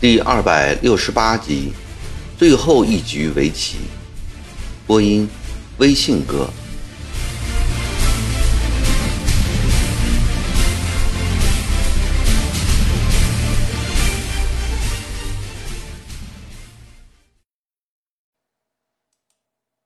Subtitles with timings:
[0.00, 1.72] 第二百六十八集，
[2.36, 3.78] 最后一局围棋。
[4.86, 5.26] 播音：
[5.78, 6.50] 微信哥。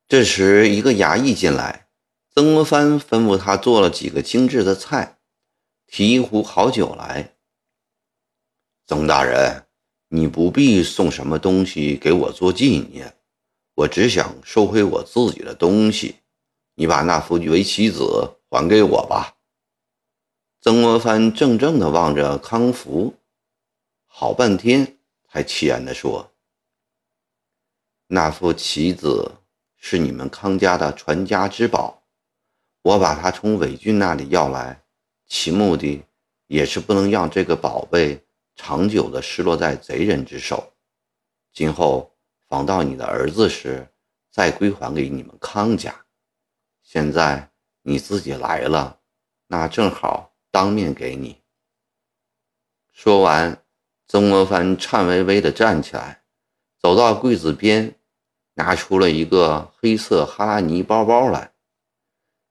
[0.08, 1.88] 这时，一个衙役进来，
[2.34, 5.18] 曾国藩吩咐他做了几个精致的菜，
[5.86, 7.36] 提一壶好酒来。
[8.86, 9.64] 曾大人。
[10.10, 13.14] 你不必送什么东西给我做纪念，
[13.74, 16.20] 我只想收回我自己的东西。
[16.76, 19.36] 你把那副围棋子还给我吧。
[20.62, 23.16] 曾国藩怔怔地望着康福，
[24.06, 24.96] 好半天
[25.30, 26.32] 才凄然地说
[28.08, 29.37] ：“那副棋子
[29.78, 32.02] 是你们康家的传家之宝，
[32.82, 34.82] 我把它从韦俊那里要来，
[35.26, 36.04] 其目的
[36.46, 38.22] 也是不能让这个宝贝。”
[38.60, 40.72] 长久的失落在贼人之手，
[41.52, 42.12] 今后
[42.48, 43.86] 防到你的儿子时，
[44.32, 45.94] 再归还给你们康家。
[46.82, 48.98] 现在你自己来了，
[49.46, 51.40] 那正好当面给你。
[52.92, 53.62] 说完，
[54.08, 56.24] 曾国藩颤巍巍地站起来，
[56.80, 57.94] 走到柜子边，
[58.58, 61.52] 拿出了一个黑色哈拉尼包包来。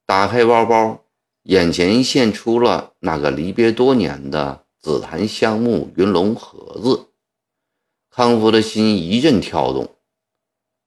[0.05, 1.03] 打开包包，
[1.43, 4.63] 眼前现出了那个离别多年的。
[4.79, 7.09] 紫檀香木云龙盒子，
[8.09, 9.97] 康福的心一阵跳动。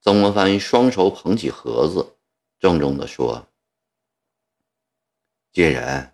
[0.01, 2.15] 曾国藩双手捧起盒子，
[2.57, 3.47] 郑重地说
[5.53, 6.13] ：“介人，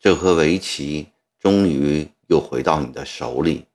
[0.00, 3.66] 这颗围棋终于又回到你的手里，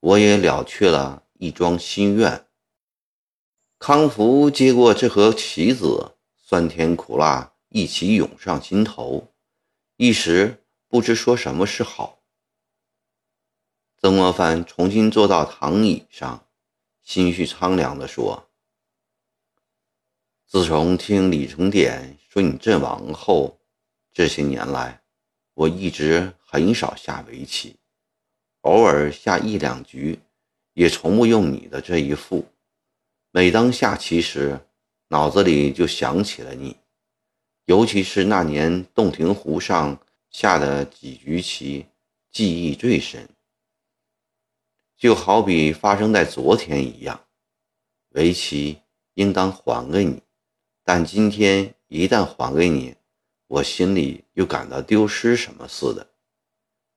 [0.00, 2.46] 我也了却了一桩心愿。”
[3.78, 9.32] 康福接过这盒棋子，酸甜苦辣一起涌上心头，
[9.96, 12.18] 一时不知说什么是好。
[13.96, 16.44] 曾国藩重新坐到躺椅上，
[17.04, 18.48] 心绪苍凉地说
[20.44, 23.60] ：“自从听李成典说你阵亡后，
[24.12, 25.00] 这些年来，
[25.54, 27.76] 我一直很少下围棋，
[28.62, 30.18] 偶尔下一两局，
[30.74, 32.44] 也从不用你的这一副。
[33.30, 34.58] 每当下棋时，
[35.08, 36.76] 脑子里就想起了你，
[37.66, 40.00] 尤其是那年洞庭湖上
[40.30, 41.86] 下的几局棋，
[42.30, 43.28] 记忆最深。”
[44.96, 47.26] 就好比发生在昨天一样，
[48.10, 48.80] 围棋
[49.14, 50.22] 应当还给你，
[50.82, 52.96] 但今天一旦还给你，
[53.46, 56.10] 我心里又感到丢失什么似的。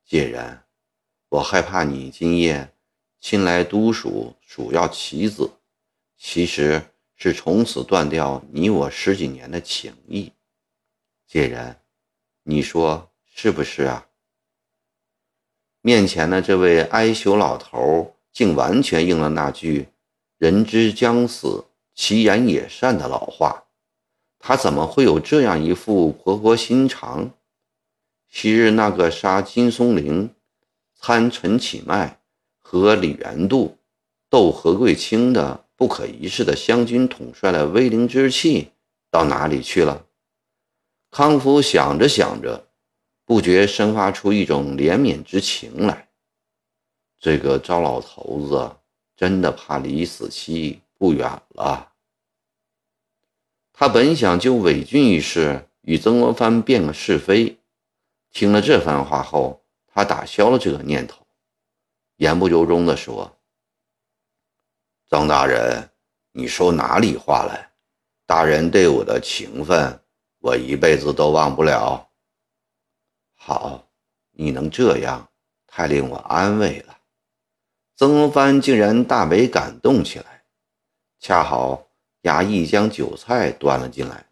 [0.06, 0.66] 既然，
[1.30, 2.74] 我害怕你今夜
[3.20, 5.52] 亲来督署主要棋子，
[6.24, 6.80] 其实
[7.16, 10.32] 是从此断掉你我十几年的情谊。
[11.28, 11.82] 介然，
[12.44, 14.08] 你说是不是啊？
[15.82, 19.88] 面前的这位哀求老头，竟完全应了那句
[20.38, 21.66] “人之将死，
[21.96, 23.64] 其言也善”的老话。
[24.38, 27.32] 他怎么会有这样一副婆婆心肠？
[28.30, 30.36] 昔日那个杀金松龄、
[30.94, 32.22] 参陈启迈
[32.60, 33.80] 和李元度、
[34.30, 38.70] 斗何贵清的不可一世的湘军统帅的威灵之气
[39.10, 40.06] 到哪里去了？
[41.10, 42.68] 康福想着想着。
[43.26, 46.10] 不觉生发出一种怜悯之情来。
[47.20, 48.76] 这个糟老头子
[49.16, 51.94] 真的怕离死期不远了。
[53.74, 57.58] 他本想就伪军一事与曾国藩辩个是非，
[58.32, 61.26] 听了这番话后，他打消了这个念头，
[62.18, 63.36] 言不由衷地说
[65.12, 65.90] ：“曾大人，
[66.32, 67.70] 你说哪里话来？
[68.26, 70.00] 大人对我的情分，
[70.40, 72.10] 我一辈子都忘不了。”
[73.36, 73.90] 好，
[74.32, 75.28] 你能这样，
[75.68, 76.98] 太令我安慰了。
[77.98, 80.46] 曾国藩竟然大为感动起来。
[81.20, 81.90] 恰好
[82.22, 84.26] 衙役将酒菜端了进来，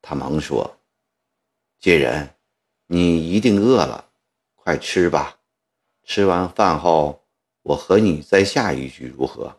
[0.00, 0.78] 他忙说
[1.80, 2.32] ：“介人，
[2.86, 4.08] 你一定饿了，
[4.54, 5.40] 快吃吧。
[6.04, 7.24] 吃完饭后，
[7.62, 9.58] 我和你再下一局如何？”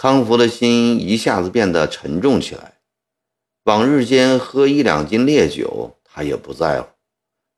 [0.00, 2.78] 康福的心一下子变得沉重起来。
[3.64, 6.88] 往日间喝一两斤烈酒，他也不在乎。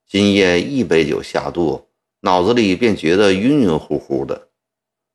[0.07, 1.91] 今夜一杯酒下肚，
[2.21, 4.49] 脑子里便觉得晕晕乎乎的。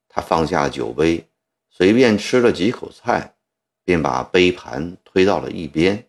[0.07, 1.27] 他放下酒杯，
[1.71, 3.35] 随便吃了几口菜，
[3.83, 6.07] 便把杯盘推到了一边。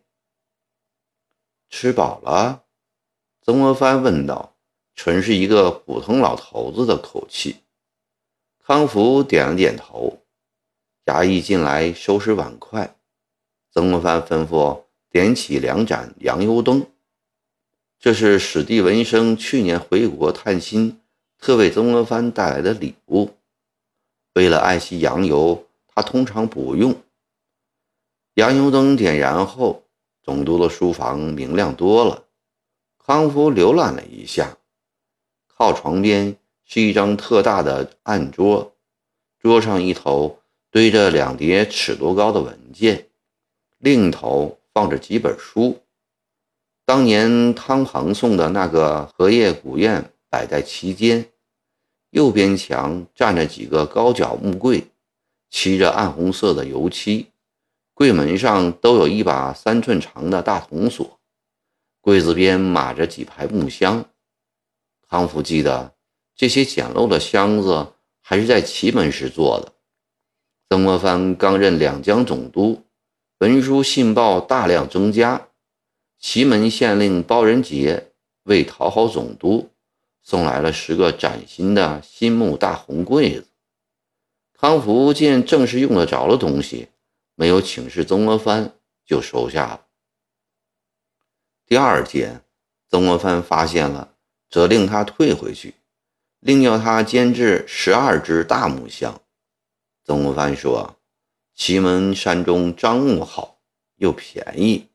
[1.71, 2.65] 吃饱了？
[3.41, 4.55] 曾国藩问道，
[4.95, 7.63] 纯是一个普通老头子的口气。
[8.63, 10.23] 康福点了点头。
[11.07, 12.97] 衙役进来收拾碗筷，
[13.73, 16.85] 曾国藩吩咐点起两盏洋油灯，
[18.01, 21.01] 这是史蒂文生去年回国探亲，
[21.39, 23.31] 特为曾国藩带来的礼物。
[24.35, 26.95] 为了爱惜洋油，他通常不用。
[28.35, 29.85] 洋油灯点燃后，
[30.25, 32.25] 总督的书房明亮多了。
[32.99, 34.59] 康福浏览了一下，
[35.47, 38.75] 靠床边是一张特大的案桌，
[39.39, 40.41] 桌上一头
[40.77, 43.09] 堆着两叠尺多高的文件。
[43.79, 45.81] 另一头放着几本书，
[46.85, 51.31] 当年汤鹏送的那个荷叶古砚摆在其间，
[52.11, 54.89] 右边墙站着几个高脚木柜，
[55.49, 57.29] 漆着暗红色的油漆，
[57.95, 61.19] 柜门上都有一把三寸长的大铜锁，
[62.03, 64.05] 柜子边码着几排木箱。
[65.09, 65.95] 康福记得
[66.35, 69.73] 这些简陋的箱子还是在祁门时做的。
[70.69, 72.83] 曾国藩刚任两江总督。
[73.39, 75.49] 文书信报大量增加，
[76.19, 78.13] 祁门县令包仁杰
[78.45, 79.69] 为讨好总督，
[80.23, 83.47] 送来了十个崭新的新木大红柜子。
[84.59, 86.89] 康福见正是用得着的东西，
[87.35, 88.73] 没有请示曾国藩，
[89.05, 89.83] 就收下了。
[91.67, 92.41] 第二件，
[92.89, 94.15] 曾国藩发现了，
[94.49, 95.75] 责令他退回去，
[96.41, 99.21] 另要他监制十二只大木箱。
[100.07, 100.97] 曾国藩说。
[101.59, 103.59] 祁门山中樟木好，
[103.97, 104.89] 又便宜，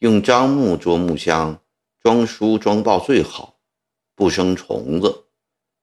[0.00, 1.62] 用樟木做木箱，
[2.02, 3.54] 装书装报最好，
[4.16, 5.26] 不生虫子。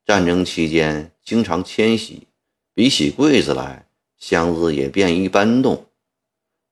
[0.05, 2.27] 战争期间经常迁徙，
[2.73, 3.87] 比起柜子来，
[4.17, 5.85] 箱子也便于搬动。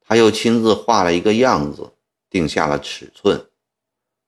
[0.02, 1.94] 他又亲自画了一个样子，
[2.30, 3.48] 定下了尺寸。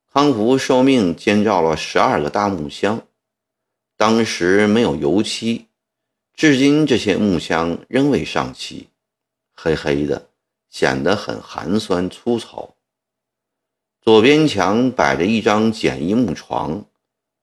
[0.10, 3.06] 康福受命监造了十二个大木箱，
[3.98, 5.68] 当时没有油漆，
[6.38, 8.90] 至今这些木箱仍未上漆。
[9.56, 10.30] 黑黑的，
[10.70, 12.76] 显得很寒酸粗糙。
[14.04, 16.86] 左边墙摆着一张简易木床，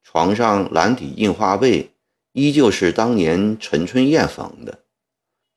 [0.05, 1.91] 床上蓝底印花被
[2.35, 4.85] 依旧是当年陈春燕缝的。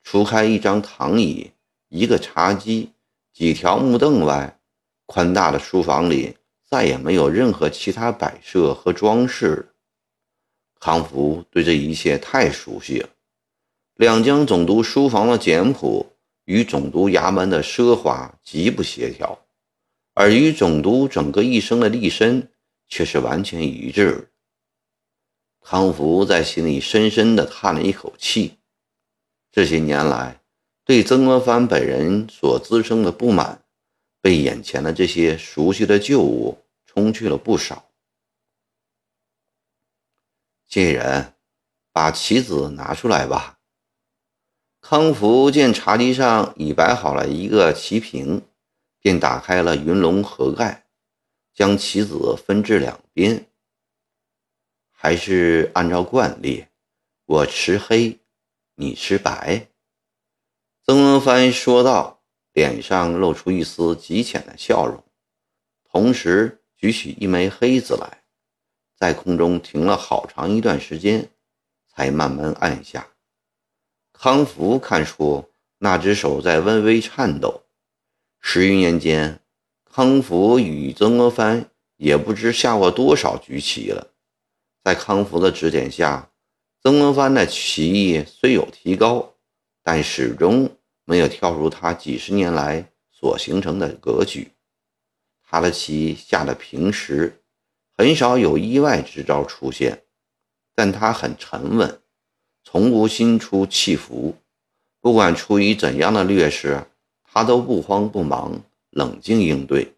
[0.02, 1.52] 除开一张躺椅、
[1.90, 2.90] 一个茶几、
[3.32, 4.58] 几条木凳外，
[5.06, 6.36] 宽大的书房里
[6.68, 9.66] 再也没有任何其他摆设和装饰了。
[10.80, 13.08] 康福对这一切太熟悉了。
[13.98, 16.14] 两江总督书房的简朴。
[16.44, 19.44] 与总督衙门的奢华极不协调，
[20.14, 22.50] 而与总督整个一生的立身
[22.88, 24.32] 却是完全一致。
[25.60, 28.56] 康福在心里深深地叹了一口气。
[29.52, 30.40] 这些年来，
[30.86, 33.62] 对曾国藩本人所滋生的不满，
[34.22, 37.90] 被眼前的这些熟悉的旧物冲去了不少。
[40.66, 41.34] 贱人，
[41.92, 43.57] 把棋子拿出来吧。
[44.90, 48.40] 康福见茶几上已摆好了一个棋瓶，
[48.98, 50.86] 便打开了云龙盒盖，
[51.52, 53.48] 将棋子分至两边。
[54.90, 56.64] 还是按照惯例，
[57.26, 58.18] 我持黑，
[58.76, 59.68] 你持白。
[60.82, 62.22] 曾国藩说道，
[62.54, 65.04] 脸上露出一丝极浅的笑容，
[65.84, 68.22] 同时举起一枚黑子来，
[68.96, 71.28] 在空中停了好长一段时间，
[71.94, 73.06] 才慢慢按下。
[74.20, 75.48] 康福看出
[75.78, 77.62] 那只手在微微颤抖。
[78.40, 79.38] 十余年间，
[79.84, 84.08] 康福与曾国藩也不知下过多少局棋了。
[84.82, 86.32] 在康福的指点下，
[86.82, 89.34] 曾国藩的棋艺虽有提高，
[89.84, 90.68] 但始终
[91.04, 94.50] 没有跳出他几十年来所形成的格局。
[95.48, 97.40] 他的棋下的平实，
[97.96, 100.02] 很少有意外之招出现，
[100.74, 102.02] 但他很沉稳。
[102.70, 104.36] 从无心出气浮，
[105.00, 106.84] 不管出于怎样的劣势，
[107.24, 108.60] 他都不慌不忙，
[108.90, 109.94] 冷静应对。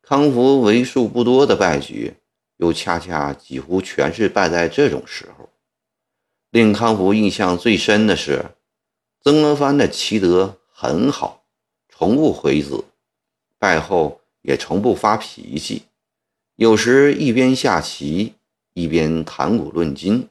[0.00, 2.14] 康福为数不多的败局，
[2.58, 5.48] 又恰恰几乎全是败在这种时候。
[6.52, 8.44] 令康福印象最深的是，
[9.20, 11.42] 曾国藩的棋德很好，
[11.88, 12.84] 从不回子，
[13.58, 15.82] 败后也从不发脾气，
[16.54, 18.34] 有时一边下棋，
[18.72, 20.28] 一边谈古论今。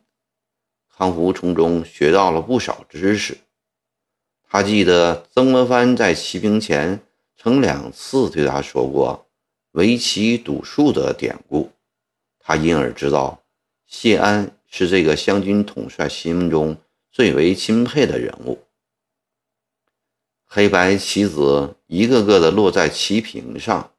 [1.01, 3.36] 康福从中学到了不少知识。
[4.48, 7.01] 他记得曾国藩在骑兵前
[7.36, 9.25] 曾两次对他说过
[9.74, 11.72] “围棋赌术”的典故，
[12.38, 13.41] 他因而知道
[13.88, 16.77] 谢安是这个湘军统帅心目中
[17.12, 18.60] 最为钦佩的人物。
[20.46, 23.91] 黑白棋子一个个的落在棋屏上，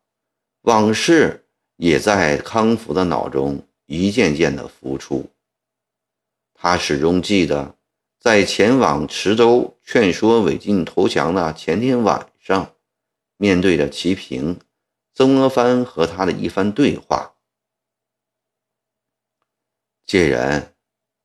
[0.60, 1.46] 往事
[1.78, 5.28] 也在康福的脑中一件件的浮出。
[6.62, 7.74] 他始终记得，
[8.20, 12.76] 在前往池州劝说韦晋投降的前天晚上，
[13.36, 14.60] 面对着齐平，
[15.12, 17.34] 曾国藩和他的一番对话。
[20.06, 20.76] 介人，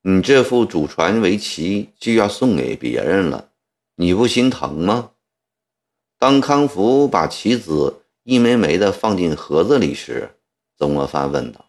[0.01, 3.51] 你这副祖传围棋就要送给别人了，
[3.94, 5.12] 你不心疼吗？
[6.17, 10.36] 当康福把棋子一枚枚的放进盒子里时，
[10.79, 11.63] 曾国藩问道：“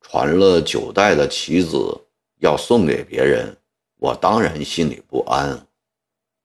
[0.00, 2.06] 传了九代的棋子
[2.38, 3.56] 要送给别人，
[3.96, 5.66] 我当然心里不安。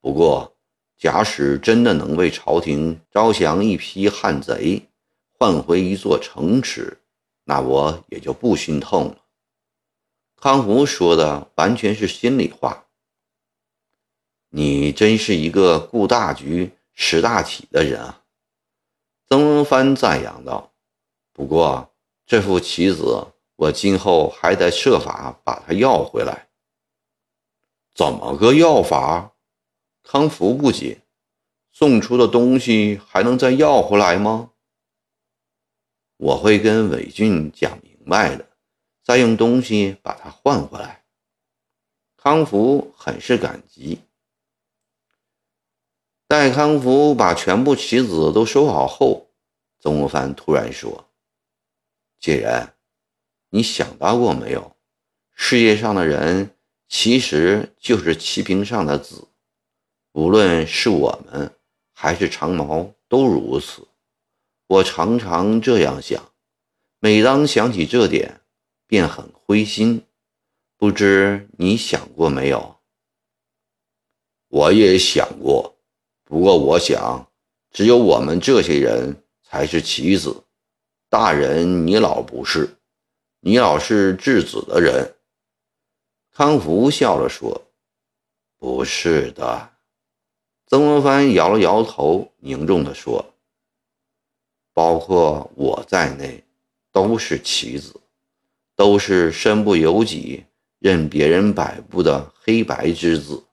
[0.01, 0.55] 不过，
[0.97, 4.87] 假使真的能为朝廷招降一批汉贼，
[5.31, 6.97] 换回一座城池，
[7.43, 9.17] 那我也就不心痛了。”
[10.39, 12.85] 康福说的完全是心里话。
[14.49, 18.21] 你真是一个顾大局、识大体的人啊！
[19.27, 20.71] 曾国藩赞扬道。
[21.33, 21.91] 不过，
[22.25, 26.49] 这副棋子我今后还得设法把它要回来。
[27.93, 29.33] 怎么个要法？
[30.03, 31.01] 康福不解。
[31.71, 34.51] 送出的东西还能再要回来吗？
[36.17, 38.47] 我会跟韦俊讲明白的，
[39.03, 41.03] 再用东西把它换回来。
[42.15, 43.99] 康福很是感激。
[46.27, 49.29] 待康福把全部棋子都收好后，
[49.79, 51.09] 曾国藩突然说。
[52.19, 52.74] 既然，
[53.55, 54.75] 你想到过没有？
[55.33, 56.57] 世界上的人
[56.89, 59.29] 其实就是棋屏上的子，
[60.11, 61.55] 无论是我们
[61.93, 63.87] 还是长毛都如此。
[64.67, 66.33] 我常常这样想，
[66.99, 68.41] 每当想起这点，
[68.87, 70.03] 便很灰心。
[70.75, 72.75] 不知你想过没有？
[74.49, 75.77] 我也想过，
[76.25, 77.31] 不过我想，
[77.71, 80.43] 只有我们这些人才是棋子。
[81.07, 82.75] 大人，你老不是，
[83.47, 85.17] 你老是质子的人。
[86.33, 87.67] 康福笑着说
[88.57, 89.69] ：“不是的。”
[90.65, 93.23] 曾国藩摇了摇头，凝重地说
[94.73, 96.43] ：“包括我在内，
[96.91, 98.01] 都是棋子，
[98.75, 100.43] 都是身不由己、
[100.79, 103.43] 任别人摆布的黑白之子。”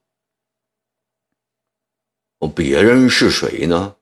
[2.57, 3.95] 别人是谁呢？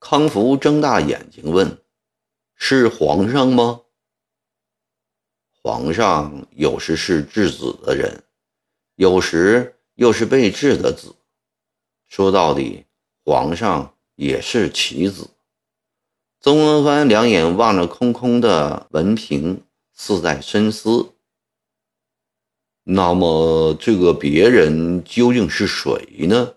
[0.00, 1.78] 康福睁大眼睛问。
[2.54, 3.82] 是皇上吗？
[5.62, 8.22] 皇上有时是质子的人，
[8.94, 11.14] 有时又是被质的子。
[12.06, 12.86] 说到底，
[13.24, 15.28] 皇上也是棋子。
[16.40, 19.62] 曾国藩两眼望着空空的文凭，
[19.92, 21.14] 似在深思。
[22.84, 26.54] 那么，这个别人究竟是谁呢？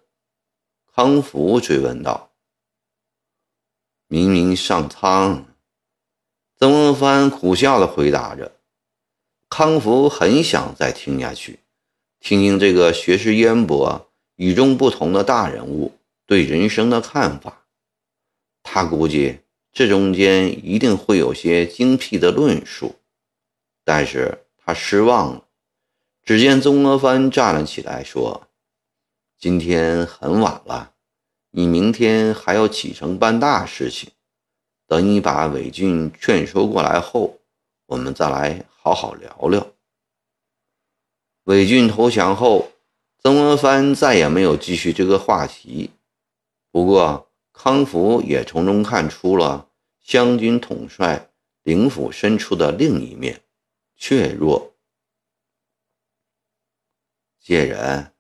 [0.94, 2.32] 康福追问道。
[4.08, 5.46] 明明上苍。
[6.58, 8.52] 曾国藩苦笑地回答着，
[9.52, 11.60] 康福很想再听下去，
[12.22, 17.66] 听听这个学识渊博、与众不同的大人物对人生的看法。
[18.64, 19.40] 他估计
[19.74, 22.96] 这中间一定会有些精辟的论述，
[23.84, 25.44] 但是他失望了。
[26.24, 28.48] 只见曾国藩站了起来，说
[29.38, 30.94] ：“今天很晚了，
[31.50, 34.12] 你明天还要启程办大事情。”
[34.88, 37.40] 等你把韦俊劝说过来后，
[37.88, 39.74] 我们再来好好聊聊。
[41.44, 42.72] 韦俊投降后，
[43.20, 45.92] 曾国藩再也没有继续这个话题。
[46.72, 49.70] 不过，康福也从中看出了
[50.00, 51.30] 湘军统帅
[51.62, 53.44] 灵府深处的另一面——
[53.96, 54.74] 怯弱。
[57.40, 58.16] 介人，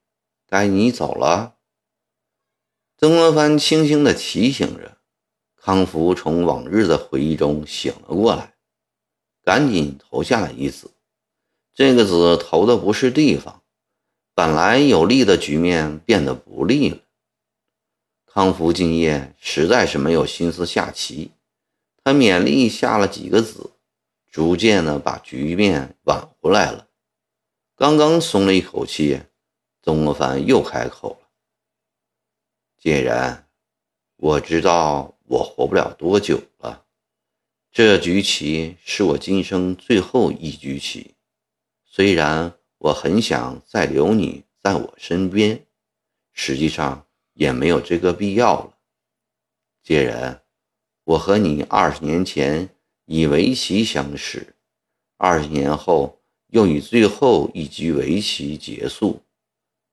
[0.45, 1.55] 该你走了。
[2.95, 4.99] 曾国藩轻轻地提醒着。
[5.55, 8.55] 康福从往日的回忆中醒了过来，
[9.43, 10.91] 赶紧投下了一子。
[11.73, 13.63] 这个子投的不是地方，
[14.33, 16.97] 本来有利的局面变得不利了。
[18.25, 21.31] 康福今夜实在是没有心思下棋，
[22.03, 23.71] 他勉力下了几个子，
[24.29, 26.87] 逐渐的把局面挽回来了。
[27.75, 29.21] 刚刚松了一口气，
[29.81, 31.27] 曾国藩又开口了
[32.77, 33.47] ：“既然，
[34.17, 36.80] 我知道。”我活不了多久了，
[37.73, 41.15] 这局棋是我今生最后一局棋。
[41.85, 45.65] 虽然我很想再留你在我身边，
[46.33, 48.77] 实际上也没有这个必要了。
[49.81, 50.41] 介人，
[51.05, 52.75] 我和你二十年前
[53.05, 54.53] 以围棋相识，
[55.15, 59.23] 二十年后又以最后一局围棋结束。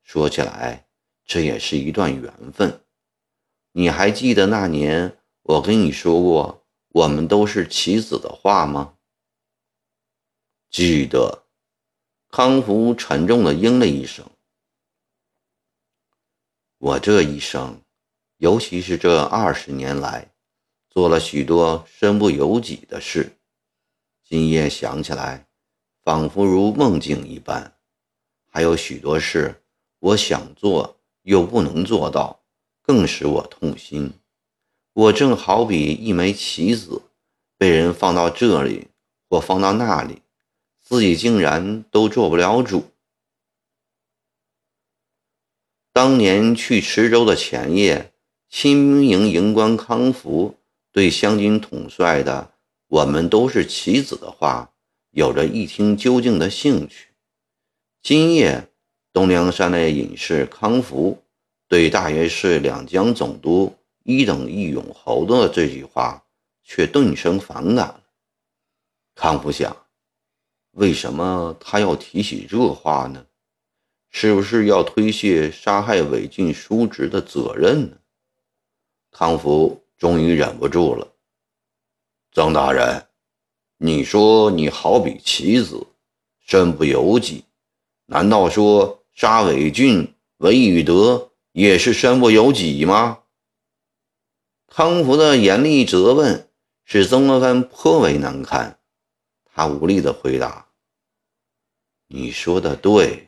[0.02, 0.88] 说起来，
[1.24, 2.80] 这也是一段缘分。
[3.70, 5.16] 你还记得那年？
[5.42, 6.57] 我跟你说过，
[6.88, 8.94] 我们都是棋子的话吗？
[10.70, 11.44] 记得。
[12.30, 14.28] 康福沉重的应了一声。
[16.76, 17.80] 我这一生，
[18.36, 20.30] 尤其是这二十年来，
[20.90, 23.38] 做了许多身不由己的事。
[24.22, 25.48] 今夜想起来，
[26.02, 27.78] 仿佛如梦境一般。
[28.46, 29.62] 还有许多事，
[30.00, 32.44] 我想做又不能做到，
[32.82, 34.12] 更使我痛心。
[34.98, 37.02] 我正好比一枚棋子，
[37.56, 38.88] 被人放到这里
[39.30, 40.22] 或放到那里，
[40.80, 42.90] 自己竟然都做不了主。
[45.92, 48.12] 当年去池州的前夜，
[48.48, 50.56] 亲营营官康福
[50.90, 52.54] 对湘军统帅的
[52.90, 54.72] “我们都是棋子”的话，
[55.12, 57.10] 有着一听究竟的兴趣。
[58.02, 58.68] 今夜，
[59.12, 61.22] 东梁山的隐士康福
[61.68, 63.77] 对大约是两江总督
[64.08, 66.24] 一等一勇侯的这句话，
[66.64, 68.00] 却顿生反感了。
[69.14, 69.76] 康福想，
[70.70, 73.26] 为什么他要提起这话呢？
[74.08, 77.98] 是不是要推卸杀害韦俊叔侄的责任呢？
[79.10, 81.06] 康福终于忍不住了。
[82.32, 83.08] 曾大人，
[83.76, 85.86] 你说你好比棋子，
[86.46, 87.44] 身不由己，
[88.06, 93.18] 难道说杀韦俊、韦宇德也是身不由己吗？
[94.68, 96.48] 康福的严厉责问
[96.84, 98.78] 使曾国藩颇为难堪，
[99.44, 100.68] 他无力地回答
[102.08, 103.24] ：“你说的对。”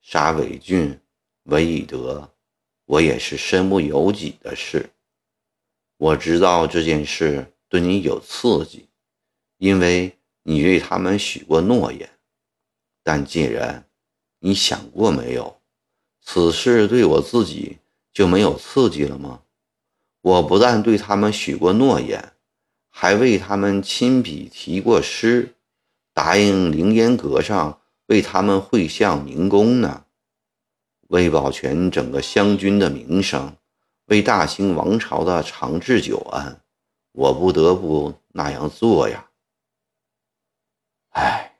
[0.00, 0.98] 杀韦俊、
[1.44, 2.32] 韦以德，
[2.86, 4.90] 我也是身不由己的事。
[5.98, 8.88] 我知道这件事对你有刺激，
[9.58, 12.08] 因为你对他们许过诺言。
[13.02, 13.86] 但既然，
[14.38, 15.60] 你想过没有，
[16.22, 17.78] 此事对我自己
[18.12, 19.42] 就没有刺激了吗？
[20.20, 22.32] 我不但对他们许过诺言，
[22.90, 25.54] 还为他们亲笔题过诗，
[26.12, 27.80] 答应凌烟阁上。
[28.08, 30.06] 为他们会向明功呢，
[31.08, 33.54] 为保全整个湘军的名声，
[34.06, 36.62] 为大清王朝的长治久安，
[37.12, 39.28] 我不得不那样做呀。
[41.10, 41.58] 唉，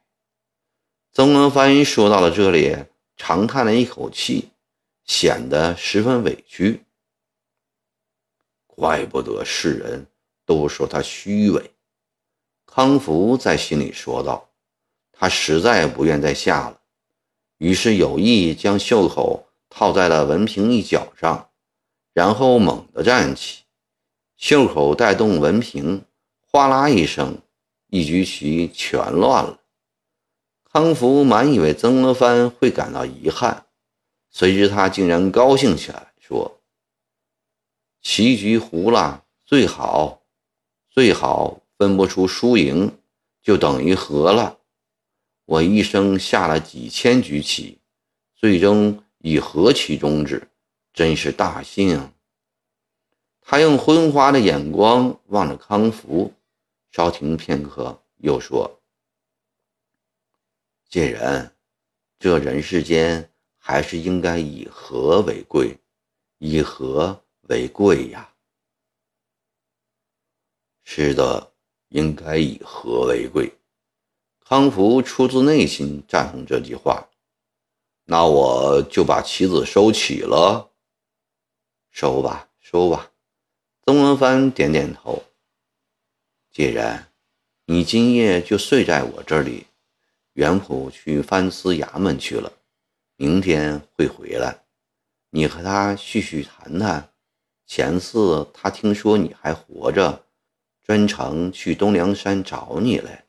[1.13, 2.75] 曾国藩说到了这里，
[3.19, 4.49] 长叹了一口气，
[5.05, 6.87] 显得十分委屈。
[8.79, 10.07] 怪不得世人
[10.47, 11.71] 都说他虚伪。
[12.65, 14.45] 康福在心里说道。
[15.21, 16.79] 他实在不愿再下了，
[17.57, 21.51] 于是有意将袖口套在了文凭一角上，
[22.13, 23.65] 然后猛地站起，
[24.37, 26.05] 袖口带动文凭，
[26.47, 27.37] 哗啦一声，
[27.89, 29.59] 一局棋全乱了。
[30.73, 33.67] 康福满以为曾国藩会感到遗憾，
[34.31, 36.58] 谁知他竟然高兴起来，说
[38.03, 40.23] ：“棋局糊了，最好，
[40.91, 42.99] 最好分不出输赢，
[43.43, 44.59] 就等于和了。”
[45.47, 47.79] 我一生下了几千局棋，
[48.37, 50.47] 最终以和棋终止，
[50.93, 52.13] 真是大幸啊！
[53.41, 56.35] 他用昏花的眼光望着康福，
[56.91, 58.79] 稍停片刻，又说
[60.91, 61.51] ：“贱人，
[62.19, 65.79] 这人世间还是应该以和为贵，
[66.37, 68.33] 以和为贵呀。”
[70.85, 71.53] 是的，
[71.89, 73.53] 应该以和为贵。
[74.41, 77.07] 康福出自内心赞同这句话，
[78.05, 80.71] 那我就把棋子收起了。
[81.91, 83.13] 收吧，收吧。
[83.85, 85.23] 曾国藩点点头。
[86.51, 87.13] 既然
[87.67, 89.67] 你今夜就睡在我这里，
[90.33, 92.51] 袁普去藩司衙门去了，
[93.17, 94.65] 明天会回来。
[95.29, 97.13] 你和他叙叙谈谈。
[97.69, 100.25] 前次他听说你还活着，
[100.87, 103.27] 专程去东梁山找你来。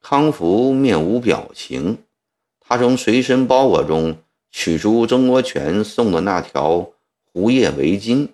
[0.00, 1.98] 康福面无表情，
[2.58, 4.16] 他从随身包裹中
[4.50, 6.92] 取出曾国荃送的那条
[7.30, 8.26] 狐叶围巾，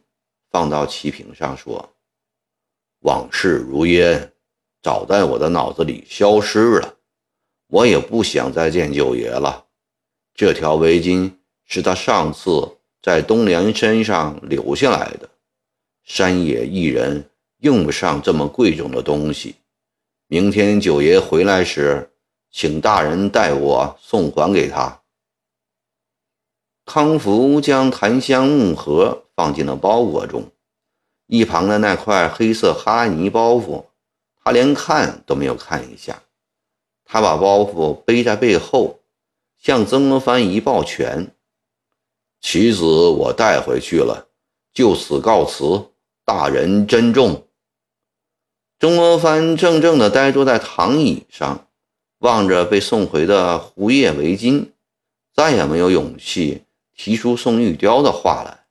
[0.53, 1.93] 放到棋屏上，说
[3.03, 4.33] ：“往事如烟，
[4.81, 6.97] 早在我的脑子里消失了。
[7.67, 9.67] 我也不想再见九爷了。
[10.33, 11.33] 这条围巾
[11.65, 15.29] 是他上次在东梁山上留下来的。
[16.03, 19.57] 山野一人用不上这么贵重的东西。”
[20.29, 22.11] 明天九爷回来时，
[22.53, 25.03] 请大人代我送还给他。
[26.85, 30.51] 康福将檀香木盒放进了包裹中，
[31.27, 33.87] 一旁的那块黑色哈尼包袱，
[34.43, 36.23] 他连看都没有看一下。
[37.05, 39.01] 他把包袱背在背后，
[39.57, 41.35] 向曾国藩一抱拳
[42.41, 44.29] ：“棋子我带回去了，
[44.73, 45.91] 就此告辞，
[46.25, 47.47] 大人珍重。”
[48.81, 51.69] 曾国藩怔怔地呆坐在躺椅上，
[52.21, 54.71] 望着被送回的胡叶围巾，
[55.35, 56.65] 再也没有勇气
[56.97, 58.65] 提出送玉雕的话来。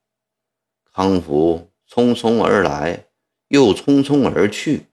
[0.91, 3.05] 康福匆匆而来，
[3.49, 4.87] 又匆匆而去。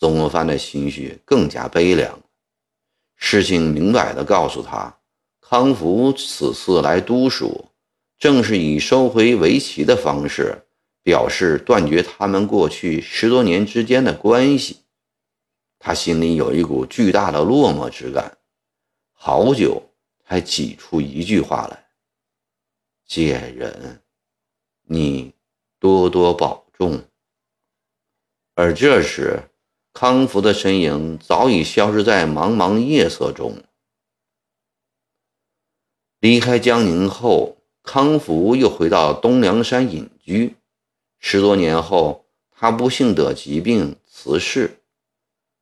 [0.00, 2.20] 曾国藩的心绪更加悲凉。
[3.16, 4.98] 事情明白地告诉他，
[5.40, 7.64] 康福此次来都署，
[8.18, 10.66] 正是以收回围棋的方式，
[11.02, 14.80] 表示断绝他们过去十多年之间的关系。
[15.78, 18.38] 他心里有一股巨大的落寞之感，
[19.12, 19.90] 好久
[20.26, 21.86] 才挤出一句话来
[23.06, 24.02] ：“贱人，
[24.82, 25.32] 你
[25.78, 27.04] 多多保重。”
[28.54, 29.50] 而这时。
[29.96, 33.62] 康福的身影早已消失在茫茫夜色中。
[36.18, 40.56] 离开江宁后，康福又回到东梁山隐居。
[41.20, 44.80] 十多年后，他不幸得疾病辞世。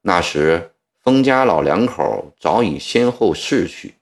[0.00, 3.96] 那时，封家老两口早已先后逝去。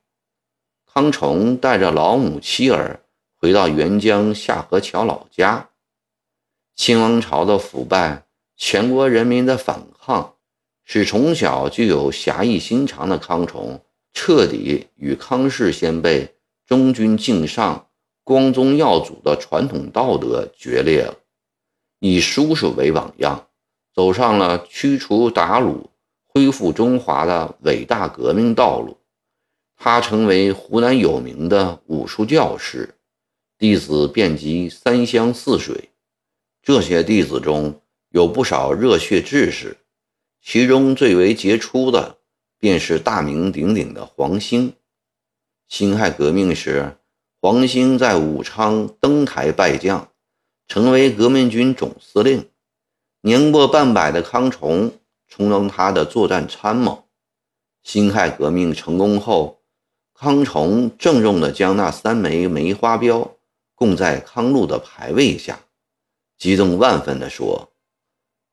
[0.86, 3.00] 康崇带着老母妻儿
[3.36, 5.70] 回到沅江下河桥老家。
[6.76, 8.26] 清王朝的腐败。
[8.62, 10.34] 全国人民的反抗，
[10.84, 16.34] 使从小就有侠义心肠的康崇彻底与康氏先辈
[16.66, 17.86] 忠君敬上、
[18.30, 21.16] 光宗耀祖的传统道德决裂了，
[21.98, 23.48] 以叔叔为榜样，
[23.92, 25.86] 走上了驱除鞑虏、
[26.28, 28.96] 恢复中华的伟大革命道路。
[29.76, 32.94] 他成为湖南有名的武术教师，
[33.58, 35.90] 弟子遍及三湘四水。
[36.62, 39.76] 这些弟子中，有不少热血志士，
[40.40, 42.18] 其中最为杰出的
[42.60, 44.72] 便是大名鼎鼎的黄兴。
[45.66, 46.96] 辛亥革命时，
[47.42, 50.12] 黄兴在武昌登台拜将，
[50.68, 52.50] 成为革命军总司令。
[53.22, 54.92] 年过半百的康崇
[55.26, 57.08] 充当他的作战参谋。
[57.82, 59.62] 辛亥革命成功后，
[60.12, 63.38] 康崇郑重地将那三枚梅花标
[63.74, 65.60] 供在康禄的牌位下，
[66.36, 67.72] 激动万分地说。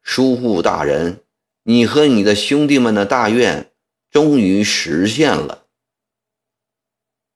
[0.01, 1.19] 叔父大人，
[1.63, 3.69] 你和你的兄弟们的大愿
[4.09, 5.65] 终于实现了。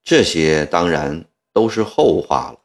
[0.02, 2.61] 这些当然都是后话了。